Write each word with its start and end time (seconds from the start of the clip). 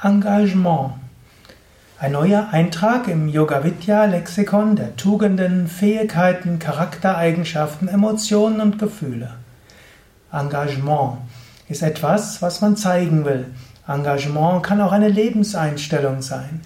Engagement. 0.00 0.92
Ein 1.98 2.12
neuer 2.12 2.50
Eintrag 2.52 3.08
im 3.08 3.26
Yoga 3.26 3.64
Vidya 3.64 4.04
Lexikon 4.04 4.76
der 4.76 4.94
Tugenden, 4.94 5.66
Fähigkeiten, 5.66 6.60
Charaktereigenschaften, 6.60 7.88
Emotionen 7.88 8.60
und 8.60 8.78
Gefühle. 8.78 9.30
Engagement 10.32 11.18
ist 11.68 11.82
etwas, 11.82 12.40
was 12.40 12.60
man 12.60 12.76
zeigen 12.76 13.24
will. 13.24 13.46
Engagement 13.88 14.62
kann 14.62 14.80
auch 14.80 14.92
eine 14.92 15.08
Lebenseinstellung 15.08 16.22
sein. 16.22 16.60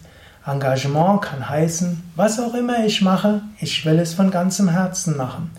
Engagement 0.47 1.23
kann 1.23 1.49
heißen, 1.49 2.03
was 2.17 2.39
auch 2.39 2.53
immer 2.53 2.85
ich 2.85 3.01
mache, 3.01 3.41
ich 3.59 3.87
will 3.87 3.99
es 3.99 4.13
von 4.13 4.31
ganzem 4.31 4.69
Herzen 4.69 5.17
machen. 5.17 5.53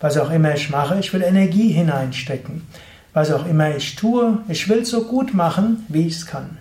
Was 0.00 0.16
auch 0.16 0.30
immer 0.30 0.54
ich 0.54 0.70
mache, 0.70 0.98
ich 0.98 1.12
will 1.12 1.22
Energie 1.22 1.72
hineinstecken. 1.72 2.66
Was 3.12 3.30
auch 3.32 3.44
immer 3.44 3.76
ich 3.76 3.96
tue, 3.96 4.38
ich 4.48 4.66
will 4.70 4.78
es 4.78 4.88
so 4.88 5.04
gut 5.04 5.34
machen, 5.34 5.84
wie 5.88 6.06
ich 6.06 6.14
es 6.14 6.24
kann. 6.24 6.56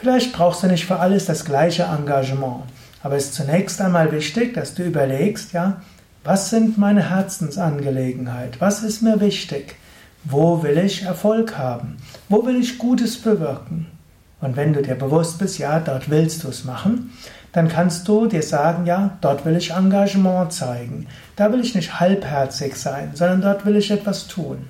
Vielleicht 0.00 0.32
brauchst 0.32 0.62
du 0.62 0.66
nicht 0.66 0.86
für 0.86 0.98
alles 0.98 1.26
das 1.26 1.44
gleiche 1.44 1.82
Engagement, 1.82 2.62
aber 3.02 3.16
es 3.16 3.26
ist 3.26 3.34
zunächst 3.34 3.82
einmal 3.82 4.10
wichtig, 4.12 4.54
dass 4.54 4.72
du 4.72 4.82
überlegst, 4.82 5.52
ja, 5.52 5.82
was 6.24 6.48
sind 6.48 6.78
meine 6.78 7.10
Herzensangelegenheit? 7.10 8.62
Was 8.62 8.82
ist 8.82 9.02
mir 9.02 9.20
wichtig? 9.20 9.76
Wo 10.24 10.62
will 10.62 10.78
ich 10.78 11.02
Erfolg 11.02 11.58
haben? 11.58 11.98
Wo 12.30 12.46
will 12.46 12.58
ich 12.58 12.78
Gutes 12.78 13.18
bewirken? 13.18 13.88
Und 14.40 14.56
wenn 14.56 14.72
du 14.72 14.80
dir 14.80 14.94
bewusst 14.94 15.38
bist, 15.38 15.58
ja, 15.58 15.80
dort 15.80 16.08
willst 16.08 16.44
du 16.44 16.48
es 16.48 16.64
machen, 16.64 17.12
dann 17.52 17.68
kannst 17.68 18.08
du 18.08 18.24
dir 18.26 18.42
sagen, 18.42 18.86
ja, 18.86 19.18
dort 19.20 19.44
will 19.44 19.56
ich 19.56 19.72
Engagement 19.72 20.50
zeigen. 20.50 21.08
Da 21.36 21.52
will 21.52 21.60
ich 21.60 21.74
nicht 21.74 22.00
halbherzig 22.00 22.74
sein, 22.76 23.10
sondern 23.12 23.42
dort 23.42 23.66
will 23.66 23.76
ich 23.76 23.90
etwas 23.90 24.28
tun. 24.28 24.66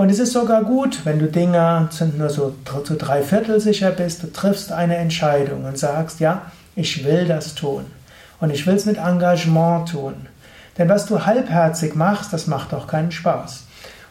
Und 0.00 0.10
es 0.10 0.18
ist 0.18 0.32
sogar 0.32 0.64
gut, 0.64 1.04
wenn 1.04 1.18
du 1.18 1.26
Dinge 1.26 1.90
nur 2.16 2.30
so 2.30 2.54
zu 2.84 2.94
drei 2.94 3.22
Viertel 3.22 3.60
sicher 3.60 3.90
bist, 3.90 4.22
du 4.22 4.32
triffst 4.32 4.72
eine 4.72 4.96
Entscheidung 4.96 5.66
und 5.66 5.76
sagst, 5.76 6.20
ja, 6.20 6.50
ich 6.74 7.04
will 7.04 7.26
das 7.26 7.54
tun. 7.54 7.84
Und 8.40 8.48
ich 8.48 8.66
will 8.66 8.76
es 8.76 8.86
mit 8.86 8.96
Engagement 8.96 9.90
tun. 9.90 10.14
Denn 10.78 10.88
was 10.88 11.04
du 11.04 11.26
halbherzig 11.26 11.96
machst, 11.96 12.32
das 12.32 12.46
macht 12.46 12.72
auch 12.72 12.86
keinen 12.86 13.12
Spaß. 13.12 13.64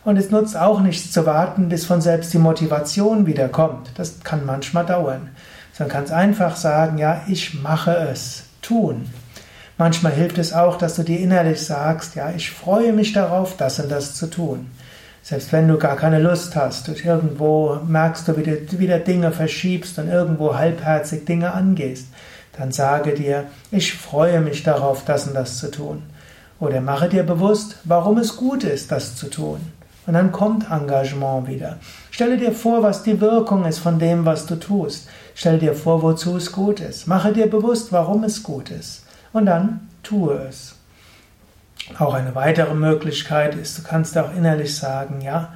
Und 0.06 0.18
es 0.18 0.30
nutzt 0.30 0.56
auch 0.56 0.80
nichts 0.80 1.12
zu 1.12 1.26
warten, 1.26 1.70
bis 1.70 1.88
von 1.88 2.02
selbst 2.02 2.32
die 2.34 2.38
Motivation 2.38 3.26
wieder 3.26 3.50
kommt. 3.50 3.90
Das 3.96 4.20
kann 4.24 4.46
manchmal 4.46 4.86
dauern. 4.86 5.30
Sondern 5.74 5.92
kannst 5.92 6.14
einfach 6.14 6.56
sagen, 6.56 7.00
ja, 7.00 7.24
ich 7.28 7.64
mache 7.64 7.96
es. 7.96 8.44
Tun. 8.62 9.10
Manchmal 9.80 10.12
hilft 10.12 10.38
es 10.38 10.54
auch, 10.54 10.78
dass 10.78 10.98
du 10.98 11.02
dir 11.02 11.20
innerlich 11.20 11.66
sagst, 11.66 12.14
ja, 12.14 12.30
ich 12.30 12.52
freue 12.52 12.94
mich 12.94 13.12
darauf, 13.12 13.58
das 13.58 13.80
und 13.80 13.90
das 13.90 14.14
zu 14.14 14.28
tun. 14.28 14.68
Selbst 15.22 15.52
wenn 15.52 15.68
du 15.68 15.78
gar 15.78 15.96
keine 15.96 16.20
Lust 16.20 16.56
hast, 16.56 16.88
du 16.88 16.94
irgendwo 16.94 17.80
merkst 17.88 18.28
du, 18.28 18.38
wie 18.38 18.44
du 18.44 18.80
wieder 18.80 19.00
Dinge 19.00 19.32
verschiebst 19.32 20.00
und 20.00 20.08
irgendwo 20.08 20.56
halbherzig 20.56 21.26
Dinge 21.26 21.54
angehst, 21.54 22.08
dann 22.58 22.72
sage 22.72 23.14
dir, 23.14 23.46
ich 23.72 23.94
freue 23.94 24.42
mich 24.42 24.64
darauf, 24.64 25.06
das 25.06 25.28
und 25.28 25.34
das 25.34 25.58
zu 25.58 25.72
tun. 25.72 26.04
Oder 26.60 26.82
mache 26.82 27.08
dir 27.08 27.24
bewusst, 27.24 27.78
warum 27.86 28.18
es 28.18 28.36
gut 28.36 28.64
ist, 28.64 28.92
das 28.92 29.16
zu 29.16 29.30
tun. 29.30 29.60
Und 30.06 30.14
dann 30.14 30.32
kommt 30.32 30.70
Engagement 30.72 31.48
wieder. 31.48 31.78
Stelle 32.10 32.38
dir 32.38 32.52
vor, 32.52 32.84
was 32.84 33.04
die 33.04 33.22
Wirkung 33.22 33.66
ist 33.66 33.80
von 33.80 34.00
dem, 34.00 34.26
was 34.26 34.46
du 34.46 34.56
tust. 34.56 35.08
Stelle 35.36 35.60
dir 35.60 35.74
vor, 35.74 36.02
wozu 36.02 36.36
es 36.36 36.52
gut 36.52 36.80
ist. 36.80 37.08
Mache 37.08 37.32
dir 37.32 37.50
bewusst, 37.50 37.92
warum 37.92 38.24
es 38.24 38.44
gut 38.44 38.72
ist. 38.72 39.04
Und 39.32 39.46
dann 39.46 39.88
tue 40.04 40.34
es. 40.50 40.79
Auch 41.98 42.14
eine 42.14 42.36
weitere 42.36 42.74
Möglichkeit 42.74 43.56
ist, 43.56 43.78
du 43.78 43.84
kannst 43.84 44.18
auch 44.18 44.34
innerlich 44.36 44.76
sagen, 44.76 45.22
ja, 45.22 45.54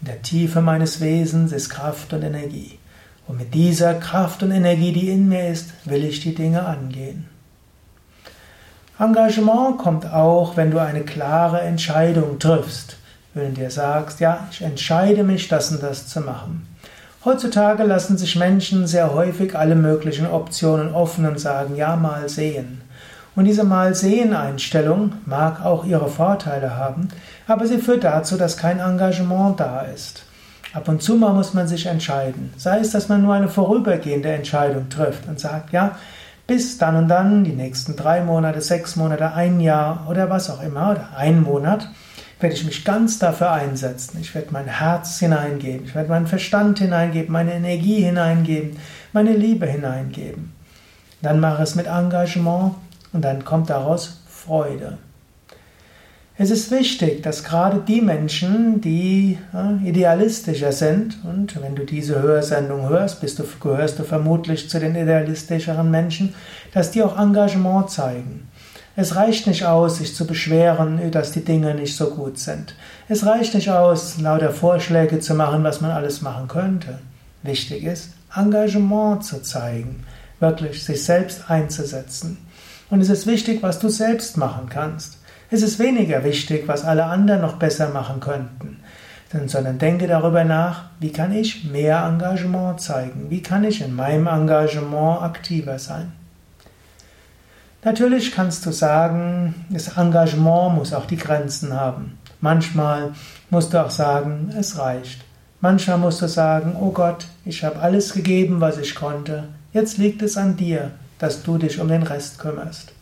in 0.00 0.06
der 0.06 0.22
Tiefe 0.22 0.60
meines 0.60 1.00
Wesens 1.00 1.52
ist 1.52 1.70
Kraft 1.70 2.12
und 2.12 2.22
Energie. 2.22 2.78
Und 3.26 3.38
mit 3.38 3.54
dieser 3.54 3.94
Kraft 3.94 4.42
und 4.42 4.50
Energie, 4.50 4.92
die 4.92 5.10
in 5.10 5.28
mir 5.28 5.48
ist, 5.48 5.70
will 5.84 6.04
ich 6.04 6.20
die 6.20 6.34
Dinge 6.34 6.64
angehen. 6.64 7.28
Engagement 8.98 9.78
kommt 9.78 10.06
auch, 10.06 10.56
wenn 10.56 10.70
du 10.70 10.78
eine 10.80 11.02
klare 11.02 11.60
Entscheidung 11.60 12.38
triffst. 12.38 12.96
Wenn 13.34 13.54
du 13.54 13.62
dir 13.62 13.70
sagst, 13.70 14.20
ja, 14.20 14.46
ich 14.50 14.62
entscheide 14.62 15.24
mich, 15.24 15.48
das 15.48 15.72
und 15.72 15.82
das 15.82 16.06
zu 16.06 16.20
machen. 16.20 16.68
Heutzutage 17.24 17.84
lassen 17.84 18.18
sich 18.18 18.36
Menschen 18.36 18.86
sehr 18.86 19.14
häufig 19.14 19.56
alle 19.56 19.76
möglichen 19.76 20.26
Optionen 20.26 20.92
offen 20.92 21.24
und 21.24 21.40
sagen, 21.40 21.76
ja, 21.76 21.96
mal 21.96 22.28
sehen. 22.28 22.81
Und 23.34 23.46
diese 23.46 23.64
Mal-Sehen-Einstellung 23.64 25.14
mag 25.24 25.64
auch 25.64 25.84
ihre 25.84 26.08
Vorteile 26.08 26.76
haben, 26.76 27.08
aber 27.46 27.66
sie 27.66 27.78
führt 27.78 28.04
dazu, 28.04 28.36
dass 28.36 28.58
kein 28.58 28.78
Engagement 28.78 29.58
da 29.58 29.82
ist. 29.82 30.24
Ab 30.74 30.88
und 30.88 31.02
zu 31.02 31.16
mal 31.16 31.32
muss 31.32 31.54
man 31.54 31.68
sich 31.68 31.86
entscheiden. 31.86 32.52
Sei 32.56 32.78
es, 32.78 32.90
dass 32.90 33.08
man 33.08 33.22
nur 33.22 33.34
eine 33.34 33.48
vorübergehende 33.48 34.30
Entscheidung 34.30 34.88
trifft 34.88 35.28
und 35.28 35.40
sagt, 35.40 35.72
ja, 35.72 35.96
bis 36.46 36.78
dann 36.78 36.96
und 36.96 37.08
dann, 37.08 37.44
die 37.44 37.52
nächsten 37.52 37.94
drei 37.96 38.22
Monate, 38.22 38.60
sechs 38.60 38.96
Monate, 38.96 39.32
ein 39.32 39.60
Jahr 39.60 40.06
oder 40.08 40.28
was 40.28 40.50
auch 40.50 40.62
immer, 40.62 40.90
oder 40.90 41.08
ein 41.16 41.42
Monat, 41.42 41.88
werde 42.40 42.56
ich 42.56 42.64
mich 42.64 42.84
ganz 42.84 43.18
dafür 43.18 43.52
einsetzen. 43.52 44.18
Ich 44.20 44.34
werde 44.34 44.48
mein 44.50 44.66
Herz 44.66 45.18
hineingeben, 45.18 45.86
ich 45.86 45.94
werde 45.94 46.08
meinen 46.10 46.26
Verstand 46.26 46.78
hineingeben, 46.80 47.32
meine 47.32 47.54
Energie 47.54 48.02
hineingeben, 48.02 48.76
meine 49.12 49.32
Liebe 49.32 49.66
hineingeben. 49.66 50.52
Dann 51.22 51.38
mache 51.38 51.62
es 51.62 51.76
mit 51.76 51.86
Engagement 51.86 52.74
und 53.12 53.22
dann 53.22 53.44
kommt 53.44 53.70
daraus 53.70 54.22
Freude. 54.28 54.98
Es 56.38 56.50
ist 56.50 56.70
wichtig, 56.70 57.22
dass 57.22 57.44
gerade 57.44 57.80
die 57.86 58.00
Menschen, 58.00 58.80
die 58.80 59.38
idealistischer 59.84 60.72
sind, 60.72 61.18
und 61.24 61.60
wenn 61.62 61.76
du 61.76 61.84
diese 61.84 62.20
Hörsendung 62.22 62.88
hörst, 62.88 63.20
bist 63.20 63.38
du, 63.38 63.44
gehörst 63.60 63.98
du 63.98 64.04
vermutlich 64.04 64.68
zu 64.70 64.80
den 64.80 64.96
idealistischeren 64.96 65.90
Menschen, 65.90 66.34
dass 66.72 66.90
die 66.90 67.02
auch 67.02 67.18
Engagement 67.18 67.90
zeigen. 67.90 68.48
Es 68.96 69.14
reicht 69.14 69.46
nicht 69.46 69.64
aus, 69.66 69.98
sich 69.98 70.14
zu 70.14 70.26
beschweren, 70.26 71.10
dass 71.10 71.32
die 71.32 71.44
Dinge 71.44 71.74
nicht 71.74 71.96
so 71.96 72.10
gut 72.10 72.38
sind. 72.38 72.74
Es 73.08 73.24
reicht 73.24 73.54
nicht 73.54 73.70
aus, 73.70 74.18
lauter 74.18 74.50
Vorschläge 74.50 75.20
zu 75.20 75.34
machen, 75.34 75.64
was 75.64 75.80
man 75.80 75.90
alles 75.90 76.22
machen 76.22 76.48
könnte. 76.48 76.98
Wichtig 77.42 77.84
ist, 77.84 78.10
Engagement 78.34 79.24
zu 79.24 79.42
zeigen, 79.42 80.04
wirklich 80.40 80.82
sich 80.82 81.04
selbst 81.04 81.50
einzusetzen. 81.50 82.38
Und 82.92 83.00
es 83.00 83.08
ist 83.08 83.26
wichtig, 83.26 83.62
was 83.62 83.78
du 83.78 83.88
selbst 83.88 84.36
machen 84.36 84.68
kannst. 84.68 85.16
Es 85.50 85.62
ist 85.62 85.78
weniger 85.78 86.24
wichtig, 86.24 86.64
was 86.66 86.84
alle 86.84 87.04
anderen 87.06 87.40
noch 87.40 87.54
besser 87.54 87.88
machen 87.88 88.20
könnten. 88.20 88.80
Sondern 89.46 89.78
denke 89.78 90.06
darüber 90.06 90.44
nach, 90.44 90.90
wie 91.00 91.10
kann 91.10 91.32
ich 91.32 91.64
mehr 91.64 92.04
Engagement 92.04 92.82
zeigen? 92.82 93.30
Wie 93.30 93.40
kann 93.40 93.64
ich 93.64 93.80
in 93.80 93.96
meinem 93.96 94.26
Engagement 94.26 95.22
aktiver 95.22 95.78
sein? 95.78 96.12
Natürlich 97.82 98.30
kannst 98.30 98.66
du 98.66 98.72
sagen, 98.72 99.54
das 99.70 99.96
Engagement 99.96 100.74
muss 100.74 100.92
auch 100.92 101.06
die 101.06 101.16
Grenzen 101.16 101.72
haben. 101.72 102.18
Manchmal 102.42 103.12
musst 103.48 103.72
du 103.72 103.82
auch 103.82 103.90
sagen, 103.90 104.54
es 104.54 104.76
reicht. 104.76 105.24
Manchmal 105.62 105.96
musst 105.96 106.20
du 106.20 106.28
sagen, 106.28 106.76
oh 106.78 106.90
Gott, 106.90 107.24
ich 107.46 107.64
habe 107.64 107.80
alles 107.80 108.12
gegeben, 108.12 108.60
was 108.60 108.76
ich 108.76 108.94
konnte. 108.94 109.44
Jetzt 109.72 109.96
liegt 109.96 110.20
es 110.20 110.36
an 110.36 110.58
dir 110.58 110.90
dass 111.22 111.44
du 111.44 111.56
dich 111.56 111.78
um 111.78 111.86
den 111.86 112.02
Rest 112.02 112.40
kümmerst. 112.40 112.92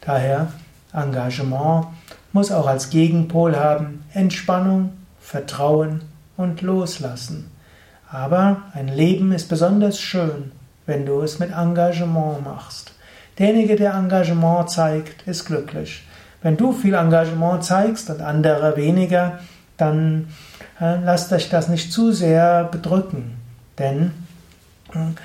Daher 0.00 0.46
Engagement 0.92 1.88
muss 2.32 2.52
auch 2.52 2.68
als 2.68 2.88
Gegenpol 2.88 3.56
haben 3.56 4.04
Entspannung, 4.14 4.92
Vertrauen 5.20 6.02
und 6.36 6.62
Loslassen. 6.62 7.50
Aber 8.08 8.62
ein 8.74 8.86
Leben 8.86 9.32
ist 9.32 9.48
besonders 9.48 10.00
schön, 10.00 10.52
wenn 10.86 11.04
du 11.04 11.20
es 11.22 11.40
mit 11.40 11.50
Engagement 11.50 12.44
machst. 12.44 12.92
Derjenige, 13.40 13.74
der 13.74 13.94
Engagement 13.94 14.70
zeigt, 14.70 15.26
ist 15.26 15.44
glücklich. 15.44 16.04
Wenn 16.42 16.56
du 16.56 16.72
viel 16.72 16.94
Engagement 16.94 17.64
zeigst 17.64 18.08
und 18.08 18.22
andere 18.22 18.76
weniger, 18.76 19.40
dann 19.78 20.28
äh, 20.80 21.00
lasst 21.04 21.32
euch 21.32 21.48
das 21.50 21.66
nicht 21.68 21.92
zu 21.92 22.12
sehr 22.12 22.62
bedrücken. 22.70 23.34
Denn 23.80 24.12
äh, 24.92 25.18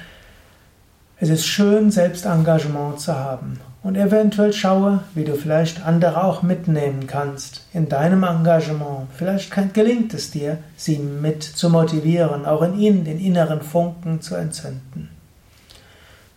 es 1.22 1.28
ist 1.30 1.46
schön, 1.46 1.92
Selbstengagement 1.92 3.02
zu 3.02 3.14
haben. 3.14 3.60
Und 3.84 3.96
eventuell 3.96 4.54
schaue, 4.54 5.02
wie 5.16 5.26
du 5.26 5.36
vielleicht 5.36 5.86
andere 5.86 6.24
auch 6.24 6.44
mitnehmen 6.44 7.08
kannst 7.08 7.66
in 7.74 7.90
deinem 7.90 8.24
Engagement. 8.24 9.08
Vielleicht 9.16 9.54
gelingt 9.74 10.14
es 10.14 10.32
dir, 10.32 10.58
sie 10.78 10.98
mit 10.98 11.44
zu 11.44 11.70
motivieren, 11.70 12.46
auch 12.46 12.62
in 12.62 12.80
ihnen 12.80 13.04
den 13.04 13.20
inneren 13.20 13.62
Funken 13.62 14.22
zu 14.22 14.36
entzünden. 14.36 15.10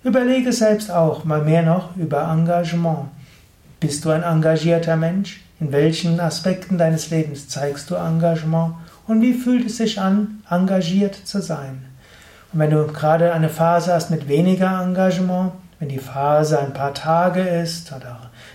Überlege 0.04 0.52
selbst 0.52 0.90
auch 0.90 1.24
mal 1.24 1.42
mehr 1.42 1.62
noch 1.62 1.96
über 1.96 2.28
Engagement. 2.32 3.06
Bist 3.78 4.04
du 4.04 4.10
ein 4.10 4.24
engagierter 4.24 4.96
Mensch? 4.96 5.44
In 5.60 5.70
welchen 5.70 6.18
Aspekten 6.18 6.76
deines 6.76 7.10
Lebens 7.10 7.48
zeigst 7.48 7.88
du 7.90 7.94
Engagement? 7.94 8.74
Und 9.06 9.20
wie 9.20 9.34
fühlt 9.34 9.66
es 9.66 9.76
sich 9.76 10.00
an, 10.00 10.42
engagiert 10.50 11.14
zu 11.14 11.40
sein? 11.40 11.84
Und 12.52 12.58
wenn 12.58 12.70
du 12.70 12.86
gerade 12.86 13.32
eine 13.32 13.48
Phase 13.48 13.94
hast 13.94 14.10
mit 14.10 14.28
weniger 14.28 14.82
Engagement, 14.82 15.52
wenn 15.78 15.88
die 15.88 15.98
Phase 15.98 16.58
ein 16.58 16.72
paar 16.72 16.94
Tage 16.94 17.40
ist, 17.40 17.92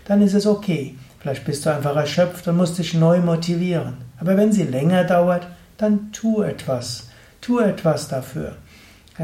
dann 0.06 0.22
ist 0.22 0.34
es 0.34 0.46
okay. 0.46 0.96
Vielleicht 1.20 1.46
bist 1.46 1.66
du 1.66 1.74
einfach 1.74 1.96
erschöpft 1.96 2.48
und 2.48 2.58
musst 2.58 2.78
dich 2.78 2.94
neu 2.94 3.20
motivieren. 3.20 3.98
Aber 4.20 4.38
wenn 4.38 4.52
sie 4.52 4.64
länger 4.64 5.04
dauert, 5.04 5.48
dann 5.78 6.12
tu 6.12 6.42
etwas. 6.42 7.10
Tu 7.42 7.60
etwas 7.60 8.08
dafür. 8.08 8.54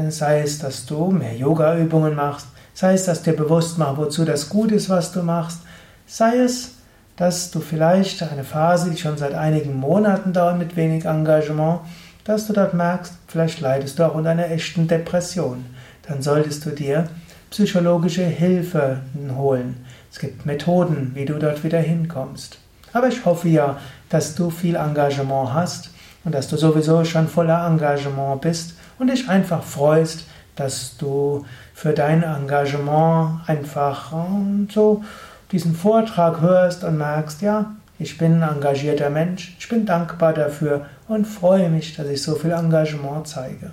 Sei 0.08 0.40
es, 0.40 0.58
dass 0.58 0.86
du 0.86 1.10
mehr 1.10 1.36
Yoga-Übungen 1.36 2.14
machst, 2.16 2.48
sei 2.74 2.94
es, 2.94 3.04
dass 3.04 3.22
dir 3.22 3.34
bewusst 3.34 3.78
machst, 3.78 3.96
wozu 3.96 4.24
das 4.24 4.48
gut 4.48 4.72
ist, 4.72 4.90
was 4.90 5.12
du 5.12 5.22
machst, 5.22 5.60
sei 6.06 6.38
es, 6.38 6.72
dass 7.16 7.52
du 7.52 7.60
vielleicht 7.60 8.20
eine 8.22 8.42
Phase, 8.42 8.90
die 8.90 8.96
schon 8.96 9.16
seit 9.16 9.34
einigen 9.34 9.78
Monaten 9.78 10.32
dauert 10.32 10.58
mit 10.58 10.74
wenig 10.76 11.04
Engagement, 11.04 11.80
dass 12.24 12.46
du 12.46 12.52
dort 12.52 12.74
merkst, 12.74 13.14
vielleicht 13.28 13.60
leidest 13.60 13.98
du 13.98 14.04
auch 14.04 14.14
unter 14.14 14.30
einer 14.30 14.50
echten 14.50 14.88
Depression. 14.88 15.64
Dann 16.08 16.22
solltest 16.22 16.64
du 16.66 16.70
dir 16.70 17.08
psychologische 17.50 18.24
Hilfe 18.24 19.00
holen. 19.36 19.84
Es 20.10 20.18
gibt 20.18 20.46
Methoden, 20.46 21.12
wie 21.14 21.24
du 21.24 21.38
dort 21.38 21.62
wieder 21.64 21.80
hinkommst. 21.80 22.58
Aber 22.92 23.08
ich 23.08 23.24
hoffe 23.24 23.48
ja, 23.48 23.78
dass 24.08 24.34
du 24.34 24.50
viel 24.50 24.76
Engagement 24.76 25.52
hast 25.52 25.90
und 26.24 26.34
dass 26.34 26.48
du 26.48 26.56
sowieso 26.56 27.04
schon 27.04 27.28
voller 27.28 27.66
Engagement 27.66 28.40
bist 28.40 28.74
und 28.98 29.10
dich 29.10 29.28
einfach 29.28 29.62
freust, 29.62 30.24
dass 30.56 30.96
du 30.96 31.44
für 31.74 31.92
dein 31.92 32.22
Engagement 32.22 33.40
einfach 33.48 34.12
ähm, 34.12 34.68
so 34.72 35.04
diesen 35.50 35.74
Vortrag 35.74 36.40
hörst 36.40 36.84
und 36.84 36.98
merkst, 36.98 37.42
ja, 37.42 37.74
ich 38.04 38.18
bin 38.18 38.42
ein 38.42 38.56
engagierter 38.56 39.08
Mensch, 39.08 39.56
ich 39.58 39.66
bin 39.66 39.86
dankbar 39.86 40.34
dafür 40.34 40.84
und 41.08 41.24
freue 41.24 41.70
mich, 41.70 41.96
dass 41.96 42.06
ich 42.06 42.22
so 42.22 42.34
viel 42.34 42.50
Engagement 42.50 43.26
zeige. 43.26 43.70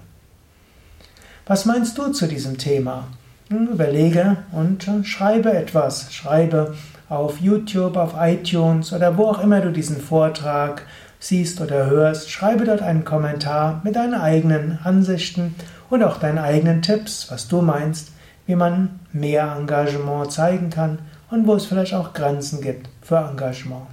Was 1.46 1.66
meinst 1.66 1.98
du 1.98 2.14
zu 2.14 2.28
diesem 2.28 2.58
Thema? 2.58 3.08
Hm, 3.50 3.68
überlege 3.68 4.38
und 4.54 4.90
schreibe 5.04 5.52
etwas. 5.52 6.14
Schreibe 6.14 6.76
auf 7.10 7.42
YouTube, 7.42 7.98
auf 7.98 8.14
iTunes 8.18 8.94
oder 8.94 9.18
wo 9.18 9.26
auch 9.26 9.44
immer 9.44 9.60
du 9.60 9.70
diesen 9.70 10.00
Vortrag 10.00 10.84
siehst 11.20 11.60
oder 11.60 11.88
hörst. 11.88 12.32
Schreibe 12.32 12.64
dort 12.64 12.82
einen 12.82 13.04
Kommentar 13.04 13.82
mit 13.84 13.98
deinen 13.98 14.14
eigenen 14.14 14.80
Ansichten 14.82 15.56
und 15.90 16.04
auch 16.04 16.20
deinen 16.20 16.40
eigenen 16.40 16.82
Tipps, 16.82 17.30
was 17.30 17.50
du 17.50 17.62
meinst, 17.62 18.14
wie 18.46 18.56
man 18.56 19.02
mehr 19.12 19.58
Engagement 19.60 20.32
zeigen 20.32 20.70
kann 20.70 21.00
und 21.30 21.48
wo 21.48 21.56
es 21.56 21.66
vielleicht 21.66 21.94
auch 21.94 22.14
Grenzen 22.14 22.62
gibt 22.62 22.88
für 23.02 23.18
Engagement. 23.18 23.88